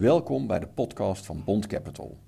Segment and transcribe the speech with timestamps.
[0.00, 2.18] Welkom bij de podcast van Bond Capital.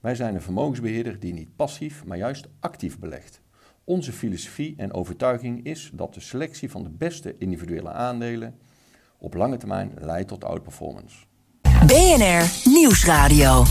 [0.00, 3.40] Wij zijn een vermogensbeheerder die niet passief, maar juist actief belegt.
[3.84, 8.54] Onze filosofie en overtuiging is dat de selectie van de beste individuele aandelen
[9.18, 11.16] op lange termijn leidt tot outperformance.
[11.86, 13.64] BNR Nieuwsradio.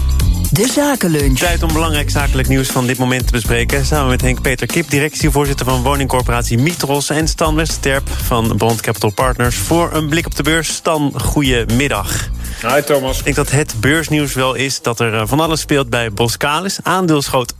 [0.52, 1.38] De Zakenlunch.
[1.38, 3.86] Tijd om belangrijk zakelijk nieuws van dit moment te bespreken.
[3.86, 7.10] Samen met Henk-Peter Kip, directievoorzitter van woningcorporatie Mitros...
[7.10, 9.56] en Stan Westerterp van Bond Capital Partners.
[9.56, 10.74] Voor een blik op de beurs.
[10.76, 12.30] Stan, goedemiddag.
[12.62, 13.18] Hi Thomas.
[13.18, 16.80] Ik denk dat het beursnieuws wel is dat er eh, van alles speelt bij Boskalis.
[16.84, 17.58] Aandeel schoot 28%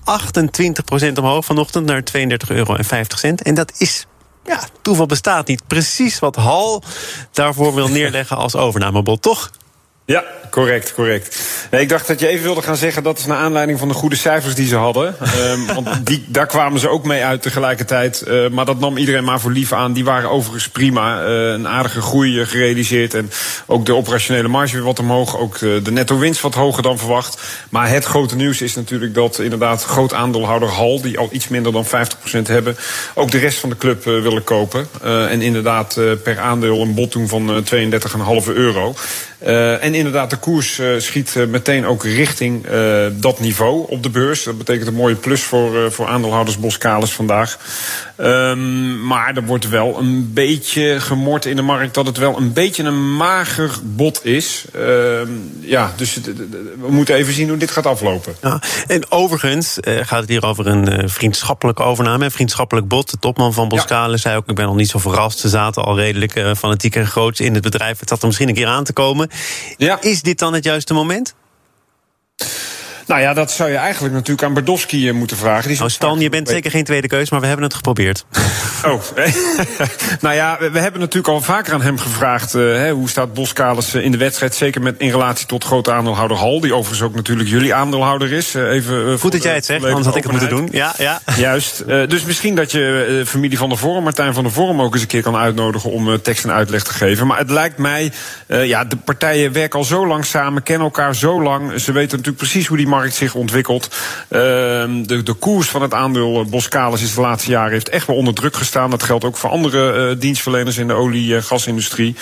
[1.16, 2.76] omhoog vanochtend naar 32,50 euro.
[3.44, 4.06] En dat is
[4.46, 5.68] ja, toeval bestaat niet.
[5.68, 6.84] Precies wat Hal
[7.32, 9.52] daarvoor wil neerleggen als overnamebod, toch?
[10.06, 10.24] Ja,
[10.56, 11.40] correct, correct.
[11.72, 13.94] Nee, ik dacht dat je even wilde gaan zeggen dat is naar aanleiding van de
[13.94, 15.16] goede cijfers die ze hadden.
[15.52, 18.24] um, want die, daar kwamen ze ook mee uit tegelijkertijd.
[18.28, 19.94] Uh, maar dat nam iedereen maar voor lief aan.
[19.94, 21.24] Die waren overigens prima.
[21.24, 23.14] Uh, een aardige groei gerealiseerd.
[23.14, 23.32] En
[23.66, 25.38] ook de operationele marge weer wat omhoog.
[25.38, 27.42] Ook de, de netto winst wat hoger dan verwacht.
[27.70, 31.72] Maar het grote nieuws is natuurlijk dat inderdaad groot aandeelhouder Hal, die al iets minder
[31.72, 31.90] dan 50%
[32.44, 32.78] hebben,
[33.14, 34.88] ook de rest van de club uh, willen kopen.
[35.02, 37.66] en inderdaad per aandeel een bod doen van
[38.46, 38.96] 32,5 euro.
[39.80, 42.66] En inderdaad, de koers uh, schiet uh, meteen ook richting
[43.14, 44.44] dat niveau op de beurs.
[44.44, 47.58] Dat betekent een mooie plus voor, voor aandeelhouders Boskalis vandaag.
[48.18, 52.54] Um, maar er wordt wel een beetje gemord in de markt dat het wel een
[52.54, 54.66] beetje een mager bod is.
[54.76, 56.20] Um, ja, dus
[56.80, 58.36] we moeten even zien hoe dit gaat aflopen.
[58.42, 63.10] Ja, en overigens gaat het hier over een vriendschappelijke overname, een vriendschappelijk bod.
[63.10, 64.30] De topman van Boskalis ja.
[64.30, 65.40] zei ook: Ik ben nog niet zo verrast.
[65.40, 68.00] Ze zaten al redelijk fanatiek en groot in het bedrijf.
[68.00, 69.30] Het zat er misschien een keer aan te komen.
[69.78, 70.02] Ja.
[70.02, 71.36] Is dit dan het juiste moment?
[73.06, 75.68] Nou ja, dat zou je eigenlijk natuurlijk aan Berdowski moeten vragen.
[75.68, 78.26] Die nou, Stan, je bent zeker geen tweede keus, maar we hebben het geprobeerd.
[78.86, 79.02] Oh,
[80.22, 82.56] nou ja, we hebben natuurlijk al vaker aan hem gevraagd...
[82.56, 86.60] Uh, hoe staat Boskalis in de wedstrijd, zeker met, in relatie tot grote aandeelhouder Hal...
[86.60, 88.54] die overigens ook natuurlijk jullie aandeelhouder is.
[88.54, 90.68] Even, uh, Goed dat jij het zegt, anders had ik het moeten doen.
[90.72, 91.22] Ja, ja.
[91.38, 91.88] Juist.
[91.88, 94.82] dus misschien dat je familie van der Vorm, Martijn van der Vorm...
[94.82, 97.28] ook eens een keer kan uitnodigen om tekst en uitleg te geven.
[97.28, 98.12] Maar het lijkt mij,
[98.48, 100.64] ja, de partijen werken al zo lang samen...
[100.64, 101.80] kennen elkaar zo lang.
[101.82, 103.90] Ze weten natuurlijk precies hoe die markt zich ontwikkelt.
[104.28, 108.08] Ehm, de, de koers van het aandeel eh, Boskalis is de laatste jaren heeft echt
[108.08, 108.90] wel onder druk gestaan.
[108.90, 112.16] Dat geldt ook voor andere uh, dienstverleners in de olie- en gasindustrie.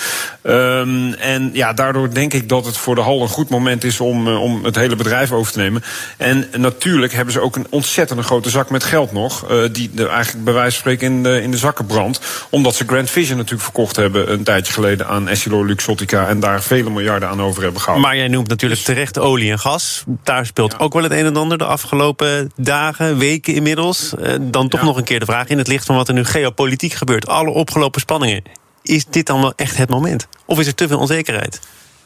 [0.43, 3.99] Um, en ja, daardoor denk ik dat het voor de hal een goed moment is
[3.99, 5.83] om, om het hele bedrijf over te nemen.
[6.17, 9.45] En natuurlijk hebben ze ook een ontzettend grote zak met geld nog.
[9.71, 12.19] Die eigenlijk bij wijze van spreken in de, in de zakken brandt.
[12.49, 16.27] Omdat ze Grand Vision natuurlijk verkocht hebben een tijdje geleden aan Essilor Luxottica.
[16.27, 18.09] En daar vele miljarden aan over hebben gehouden.
[18.09, 20.03] Maar jij noemt natuurlijk terecht olie en gas.
[20.23, 24.13] Daar speelt ook wel het een en ander de afgelopen dagen, weken inmiddels.
[24.19, 26.23] Uh, dan toch nog een keer de vraag in het licht van wat er nu
[26.23, 27.27] geopolitiek gebeurt.
[27.27, 28.43] Alle opgelopen spanningen.
[28.81, 30.27] Is dit dan wel echt het moment?
[30.45, 31.59] Of is er te veel onzekerheid?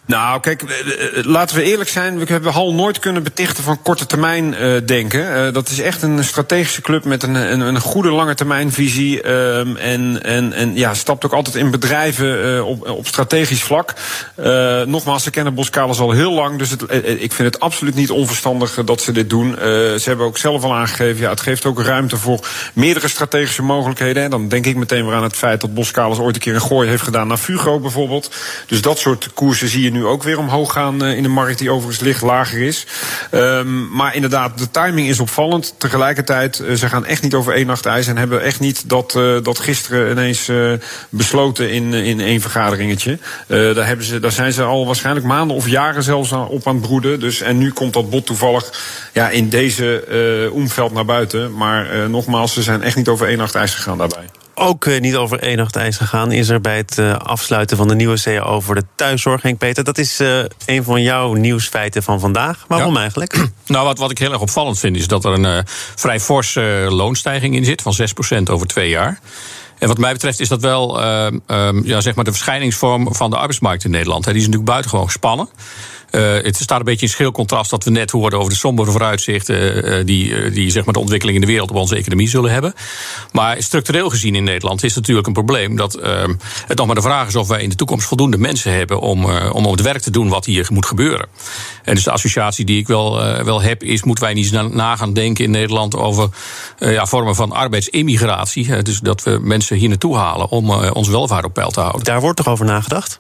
[0.08, 0.64] Nou, kijk,
[1.26, 2.18] laten we eerlijk zijn.
[2.20, 5.54] We hebben Hal nooit kunnen betichten van korte termijn uh, denken.
[5.54, 9.30] Dat is echt een strategische club met een, een, een goede lange termijnvisie.
[9.30, 13.94] Um, en, en, en ja, stapt ook altijd in bedrijven op, op strategisch vlak.
[14.86, 16.58] nogmaals, ze kennen Boskalis al heel lang.
[16.58, 19.56] Dus ik vind het absoluut niet onverstandig dat ze dit doen.
[20.00, 24.24] ze hebben ook zelf al aangegeven, ja, het geeft ook ruimte voor meerdere strategische mogelijkheden.
[24.24, 26.62] En dan denk ik meteen weer aan het feit dat Boskalis ooit een keer een
[26.62, 28.32] gooi heeft gedaan naar Fugro bijvoorbeeld.
[28.68, 31.72] Dus dat soort koersen zie je nu ook weer omhoog gaan in de markt, die
[31.72, 32.86] overigens licht lager is.
[33.32, 35.76] Um, maar inderdaad, de timing is opvallend.
[35.78, 39.14] Tegelijkertijd, uh, ze gaan echt niet over één nacht ijs en hebben echt niet dat,
[39.18, 40.52] uh, dat gisteren ineens
[41.10, 43.18] besloten in, in één vergaderingetje.
[43.48, 46.86] daar, hebben ze, daar zijn ze al waarschijnlijk maanden of jaren zelfs op aan het
[46.86, 47.20] broeden.
[47.20, 48.72] Dus, en nu komt dat bot toevallig
[49.14, 51.54] ja, in deze omveld naar buiten.
[51.54, 54.26] Maar nogmaals, ze zijn echt niet over één nacht ijs gegaan daarbij
[54.58, 57.88] ook uh, niet over één nacht ijs gegaan is er bij het uh, afsluiten van
[57.88, 59.42] de nieuwe CAO over de thuiszorg.
[59.42, 62.66] Henk Peter, dat is uh, een van jouw nieuwsfeiten van vandaag.
[62.68, 63.00] Waarom ja.
[63.00, 63.36] eigenlijk?
[63.68, 65.66] Nou, wat, wat ik heel erg opvallend vind, is dat er een
[65.96, 67.96] vrij forse loonstijging in zit van
[68.40, 69.20] 6% over twee jaar.
[69.80, 71.02] En wat mij betreft is dat wel
[71.84, 74.24] ja, zeg maar de verschijningsvorm van de arbeidsmarkt in Nederland.
[74.24, 75.50] Die is natuurlijk buitengewoon gespannen.
[76.12, 78.92] Uh, het staat een beetje in schil contrast dat we net hoorden over de sombere
[78.92, 82.30] vooruitzichten uh, die, uh, die zeg maar de ontwikkeling in de wereld op onze economie
[82.30, 82.74] zullen hebben.
[83.32, 86.34] Maar structureel gezien in Nederland is het natuurlijk een probleem dat ehm,
[86.68, 89.26] het nog maar de vraag is of wij in de toekomst voldoende mensen hebben om,
[89.52, 91.28] om het werk te doen wat hier moet gebeuren.
[91.84, 94.96] En dus de associatie die ik wel, wel heb is, moeten wij niet na, na
[94.96, 96.30] gaan denken in Nederland over
[96.80, 98.84] ja, vormen van arbeidsimmigratie.
[98.84, 102.04] dus dat we mensen hier naartoe halen om ons welvaart op peil te houden.
[102.04, 103.20] Daar wordt toch over nagedacht?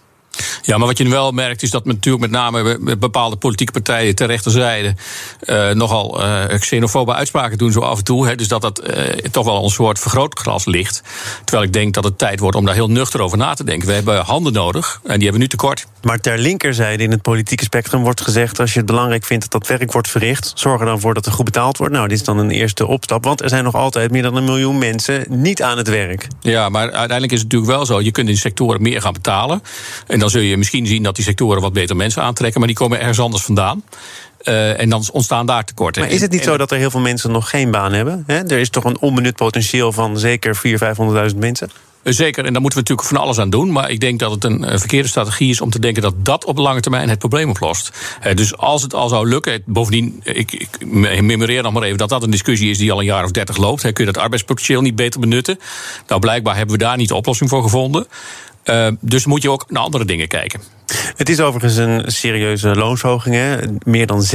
[0.61, 4.15] Ja, maar wat je nu wel merkt is dat natuurlijk met name bepaalde politieke partijen
[4.15, 4.95] ter rechterzijde
[5.45, 8.27] uh, nogal uh, xenofobe uitspraken doen zo af en toe.
[8.27, 11.01] Hè, dus dat dat uh, toch wel een soort vergrootglas ligt.
[11.43, 13.87] Terwijl ik denk dat het tijd wordt om daar heel nuchter over na te denken.
[13.87, 15.85] We hebben handen nodig en die hebben we nu tekort.
[16.01, 18.59] Maar ter linkerzijde in het politieke spectrum wordt gezegd...
[18.59, 20.51] als je het belangrijk vindt dat dat werk wordt verricht...
[20.55, 21.93] zorg er dan voor dat er goed betaald wordt.
[21.93, 23.23] Nou, dit is dan een eerste opstap.
[23.23, 26.27] Want er zijn nog altijd meer dan een miljoen mensen niet aan het werk.
[26.39, 28.01] Ja, maar uiteindelijk is het natuurlijk wel zo.
[28.01, 29.63] Je kunt in sectoren meer gaan betalen.
[30.07, 32.59] En dan zul je misschien zien dat die sectoren wat beter mensen aantrekken.
[32.59, 33.83] Maar die komen ergens anders vandaan.
[34.43, 36.01] Uh, en dan ontstaan daar tekorten.
[36.01, 38.23] Maar is het niet zo dat er heel veel mensen nog geen baan hebben?
[38.27, 38.35] He?
[38.35, 41.69] Er is toch een onbenut potentieel van zeker 400.000, 500.000 mensen?
[42.03, 43.71] Eh, zeker, en daar moeten we natuurlijk van alles aan doen.
[43.71, 46.45] Maar ik denk dat het een eh, verkeerde strategie is om te denken dat dat
[46.45, 47.91] op lange termijn het probleem oplost.
[48.33, 50.85] Dus als het al zou lukken, bovendien, ik, ik
[51.21, 53.57] memoreer nog maar even dat dat een discussie is die al een jaar of dertig
[53.57, 53.81] loopt.
[53.81, 55.59] Kun je dat arbeidspotentieel niet beter benutten?
[56.07, 58.07] Nou, blijkbaar hebben we daar niet de oplossing voor gevonden.
[58.69, 60.61] Uh, dus moet je ook naar andere dingen kijken.
[61.15, 63.57] Het is overigens een serieuze loonsverhoging, hè?
[63.83, 64.25] meer dan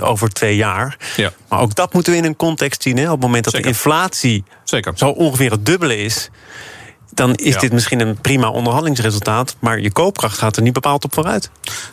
[0.00, 0.96] 6% over twee jaar.
[1.16, 1.32] Ja.
[1.48, 2.96] Maar ook dat moeten we in een context zien.
[2.96, 3.04] Hè?
[3.04, 4.92] Op het moment dat de inflatie Zeker.
[4.96, 6.30] zo ongeveer het dubbele is
[7.14, 9.56] dan is dit misschien een prima onderhandelingsresultaat.
[9.58, 11.50] Maar je koopkracht gaat er niet bepaald op vooruit.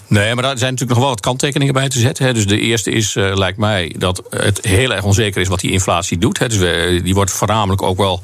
[0.07, 2.25] Nee, maar daar zijn natuurlijk nog wel wat kanttekeningen bij te zetten.
[2.25, 2.33] Hè.
[2.33, 5.71] Dus de eerste is, uh, lijkt mij, dat het heel erg onzeker is wat die
[5.71, 6.39] inflatie doet.
[6.39, 6.47] Hè.
[6.47, 8.21] Dus we, die wordt voornamelijk ook wel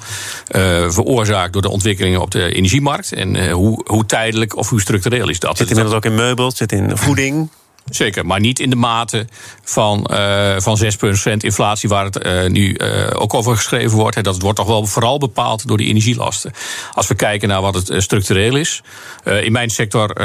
[0.56, 3.14] uh, veroorzaakt door de ontwikkelingen op de energiemarkt.
[3.14, 5.58] En uh, hoe, hoe tijdelijk of hoe structureel is dat?
[5.58, 7.50] Zit inmiddels ook in meubels, zit in voeding.
[7.92, 9.28] Zeker, maar niet in de mate
[9.64, 14.24] van, uh, van 6% inflatie, waar het uh, nu uh, ook over geschreven wordt.
[14.24, 16.52] Dat wordt toch wel vooral bepaald door de energielasten.
[16.94, 18.82] Als we kijken naar wat het structureel is.
[19.24, 20.22] in mijn sector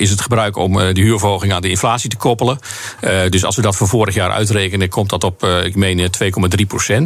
[0.00, 2.58] is het gebruik om de huurverhoging aan de inflatie te koppelen.
[3.28, 7.02] dus als we dat voor vorig jaar uitrekenen, komt dat op, ik meen, 2,3%.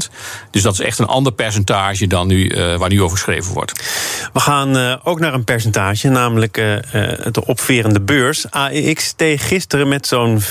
[0.50, 3.73] Dus dat is echt een ander percentage dan nu, waar nu over geschreven wordt.
[4.33, 8.50] We gaan ook naar een percentage, namelijk de opverende beurs.
[8.50, 10.44] AEX steeg gisteren met zo'n 5%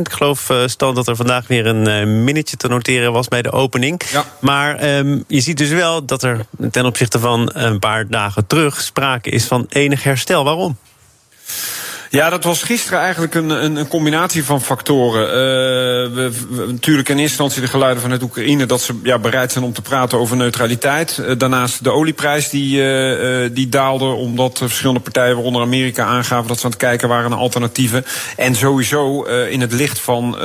[0.00, 3.42] Ik geloof, uh, Stan, dat er vandaag weer een uh, minnetje te noteren was bij
[3.42, 4.02] de opening.
[4.10, 4.24] Ja.
[4.40, 8.80] Maar um, je ziet dus wel dat er ten opzichte van een paar dagen terug
[8.80, 10.44] sprake is van enig herstel.
[10.44, 10.76] Waarom?
[12.10, 15.22] Ja, dat was gisteren eigenlijk een, een, een combinatie van factoren.
[15.22, 15.34] Uh,
[16.14, 19.64] we, we, natuurlijk in eerste instantie de geluiden vanuit Oekraïne dat ze ja, bereid zijn
[19.64, 21.18] om te praten over neutraliteit.
[21.20, 26.58] Uh, daarnaast de olieprijs die, uh, die daalde, omdat verschillende partijen, waaronder Amerika, aangaven dat
[26.58, 28.04] ze aan het kijken waren naar alternatieven.
[28.36, 30.36] En sowieso in het licht van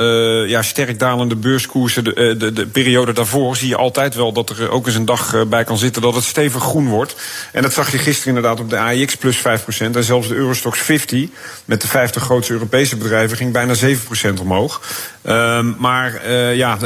[0.46, 4.70] ja, sterk dalende beurskoersen, de, de, de, periode daarvoor, zie je altijd wel dat er
[4.70, 7.14] ook eens een dag bij kan zitten dat het stevig groen wordt.
[7.52, 9.42] En dat zag je gisteren inderdaad op de AIX plus 5%
[9.78, 11.28] en zelfs de Eurostox 50
[11.64, 14.80] met de 50 grootste Europese bedrijven ging bijna 7% omhoog.
[15.28, 16.76] Um, maar uh, ja,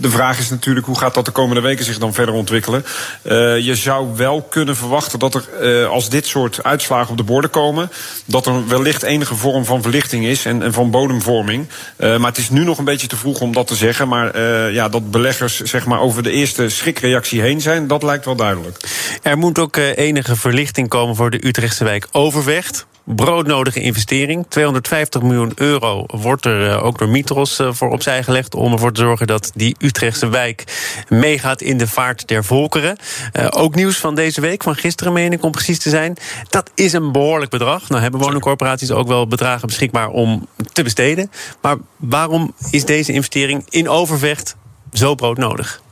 [0.00, 2.84] de vraag is natuurlijk hoe gaat dat de komende weken zich dan verder ontwikkelen.
[3.22, 7.22] Uh, je zou wel kunnen verwachten dat er, uh, als dit soort uitslagen op de
[7.22, 7.90] borden komen,
[8.24, 11.68] dat er wellicht enige vorm van verlichting is en, en van bodemvorming.
[11.98, 14.08] maar het is nu nog een beetje te vroeg om dat te zeggen.
[14.08, 14.40] Maar
[14.72, 18.76] ja, dat beleggers zeg maar, over de eerste schrikreactie heen zijn, dat lijkt wel duidelijk.
[19.22, 24.46] Er moet ook enige verlichting komen voor de Utrechtse wijk Overvecht broodnodige investering.
[24.48, 28.54] 250 miljoen euro wordt er eh, ook door Mitros eh, voor opzij gelegd...
[28.54, 30.64] om ervoor te zorgen dat die Utrechtse wijk
[31.08, 32.96] meegaat in de vaart der volkeren.
[33.32, 36.16] Uh, ook nieuws van deze week, van gisteren meen ik om precies te zijn.
[36.48, 37.88] Dat is een behoorlijk bedrag.
[37.88, 41.30] Nou hebben woningcorporaties ook wel bedragen beschikbaar om te besteden.
[41.62, 44.56] Maar waarom is deze investering in Overvecht
[44.92, 45.82] zo broodnodig?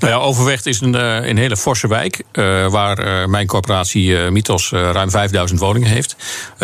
[0.00, 2.22] Nou ja, Overvecht is een, eh, een hele forse wijk.
[2.32, 6.16] Uh, waar uh, mijn corporatie uh, Mythos ruim 5000 woningen heeft.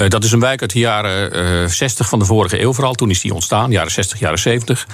[0.09, 2.95] dat is een wijk uit de jaren 60 van de vorige eeuw vooral.
[2.95, 4.87] Toen is die ontstaan, jaren 60, jaren 70.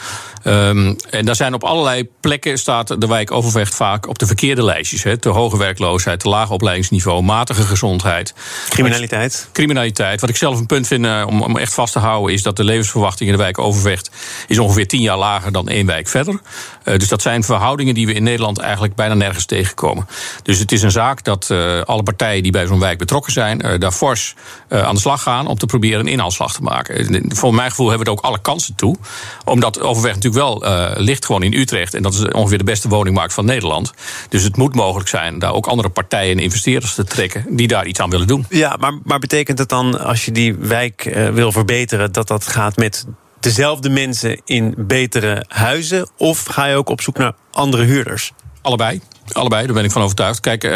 [0.44, 4.26] Um, ehm, en daar zijn op allerlei plekken staat de wijk Overvecht vaak op de
[4.26, 5.02] verkeerde lijstjes.
[5.02, 5.16] Hè.
[5.16, 8.34] Te hoge werkloosheid, te laag opleidingsniveau, matige gezondheid.
[8.68, 9.48] Criminaliteit.
[9.52, 10.20] criminaliteit.
[10.20, 12.34] Wat ik zelf een punt vind om, om echt vast te houden...
[12.34, 14.10] is dat de levensverwachting in de wijk Overvecht...
[14.48, 16.40] is ongeveer 10 jaar lager dan één wijk verder.
[16.84, 20.06] dus dat zijn verhoudingen die we in Nederland eigenlijk bijna nergens tegenkomen.
[20.42, 23.66] Dus het is een zaak dat uh, alle partijen die bij zo'n wijk betrokken zijn,
[23.66, 24.34] uh, daar fors
[24.68, 27.24] uh, aan de slag gaan om te proberen een inhaalslag te maken.
[27.28, 28.96] Voor mijn gevoel hebben we er ook alle kansen toe.
[29.44, 30.64] Omdat Overweg natuurlijk wel
[30.96, 31.94] ligt gewoon in Utrecht.
[31.94, 33.92] En dat is ongeveer de beste woningmarkt van Nederland.
[34.28, 37.86] Dus het moet mogelijk zijn daar ook andere partijen en investeerders te trekken die daar
[37.86, 38.46] iets aan willen doen.
[38.48, 42.76] Ja, maar, maar betekent het dan als je die wijk wil verbeteren, dat dat gaat
[42.76, 43.06] met
[43.40, 46.08] dezelfde mensen in betere huizen?
[46.16, 48.32] Of ga je ook op zoek naar andere huurders?
[48.62, 49.00] Allebei.
[49.32, 50.40] Allebei, daar ben ik van overtuigd.
[50.40, 50.70] Kijk, uh,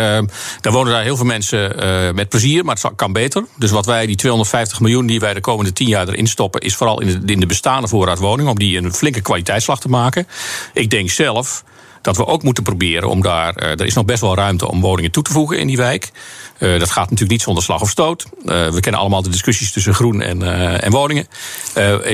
[0.60, 3.44] daar wonen daar heel veel mensen uh, met plezier, maar het kan beter.
[3.56, 6.76] Dus wat wij, die 250 miljoen die wij de komende 10 jaar erin stoppen, is
[6.76, 10.26] vooral in de, in de bestaande voorraad woningen, om die een flinke kwaliteitsslag te maken.
[10.72, 11.64] Ik denk zelf
[12.04, 13.62] dat we ook moeten proberen om daar.
[13.62, 16.10] Uh, er is nog best wel ruimte om woningen toe te voegen in die wijk.
[16.58, 18.24] Uh, dat gaat natuurlijk niet zonder slag of stoot.
[18.24, 20.42] Uh, we kennen allemaal de discussies tussen groen en,
[20.82, 21.26] en woningen.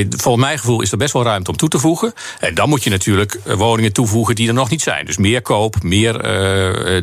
[0.09, 2.13] volgens mijn gevoel is er best wel ruimte om toe te voegen.
[2.39, 5.07] En dan moet je natuurlijk woningen toevoegen die er nog niet zijn.
[5.07, 6.13] Dus meer koop, meer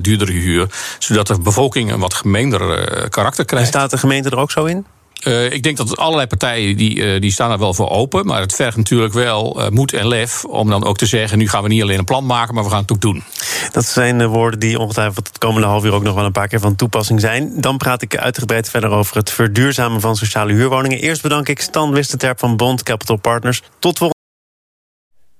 [0.01, 0.70] duurdere huur.
[1.00, 3.65] Zodat de bevolking een wat gemeender karakter krijgt.
[3.65, 4.86] En staat de gemeente er ook zo in?
[5.24, 8.25] Uh, ik denk dat allerlei partijen die, uh, die staan er wel voor open.
[8.25, 11.38] Maar het vergt natuurlijk wel uh, moed en lef om dan ook te zeggen...
[11.38, 13.24] nu gaan we niet alleen een plan maken, maar we gaan het ook doen.
[13.71, 15.93] Dat zijn woorden die ongetwijfeld het komende half uur...
[15.93, 17.62] ook nog wel een paar keer van toepassing zijn.
[17.62, 21.00] Dan praat ik uitgebreid verder over het verduurzamen van sociale huurwoningen.
[21.00, 23.62] Eerst bedank ik Stan Wistenterp van Bond Capital Partners.
[23.79, 24.15] Tot volgende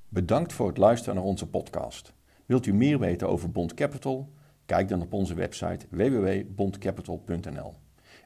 [0.10, 2.14] Bedankt voor het luisteren naar onze podcast.
[2.46, 4.34] Wilt u meer weten over Bond Capital?
[4.66, 7.76] Kijk dan op onze website www.bondcapital.nl.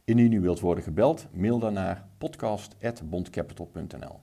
[0.03, 4.20] Indien u wilt worden gebeld, mail dan naar podcast.bondcapital.nl.